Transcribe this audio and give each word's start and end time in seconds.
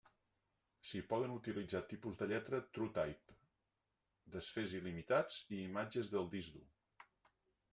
S'hi 0.87 1.01
poden 1.09 1.33
utilitzar 1.33 1.81
tipus 1.91 2.17
de 2.21 2.27
lletra 2.31 2.61
TrueType, 2.77 3.35
desfés 4.37 4.75
il·limitats 4.79 5.39
i 5.59 5.61
imatges 5.67 6.11
del 6.17 6.27
disc 6.33 6.57
dur. 6.57 6.67